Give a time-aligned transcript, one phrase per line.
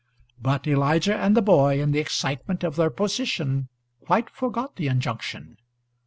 [0.41, 3.69] But Elijah and the boy, in the excitement of their position,
[4.03, 5.57] quite forgot the injunction.